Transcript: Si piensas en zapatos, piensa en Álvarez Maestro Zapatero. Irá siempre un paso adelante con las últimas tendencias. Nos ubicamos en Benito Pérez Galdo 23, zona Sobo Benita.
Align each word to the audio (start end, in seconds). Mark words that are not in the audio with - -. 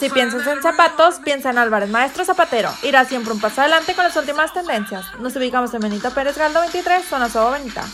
Si 0.00 0.08
piensas 0.10 0.46
en 0.46 0.62
zapatos, 0.62 1.16
piensa 1.24 1.50
en 1.50 1.58
Álvarez 1.58 1.90
Maestro 1.90 2.24
Zapatero. 2.24 2.70
Irá 2.82 3.04
siempre 3.04 3.32
un 3.32 3.40
paso 3.40 3.60
adelante 3.60 3.94
con 3.94 4.04
las 4.04 4.16
últimas 4.16 4.52
tendencias. 4.52 5.04
Nos 5.18 5.36
ubicamos 5.36 5.74
en 5.74 5.80
Benito 5.80 6.10
Pérez 6.12 6.38
Galdo 6.38 6.60
23, 6.60 7.04
zona 7.04 7.28
Sobo 7.28 7.50
Benita. 7.50 7.84